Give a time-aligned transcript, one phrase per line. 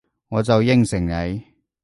[0.29, 1.43] 我就應承你